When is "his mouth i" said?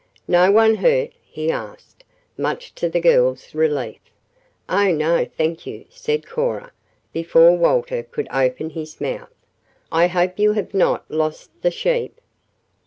8.71-10.07